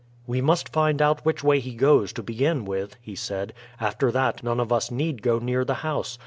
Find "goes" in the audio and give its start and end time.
1.75-2.11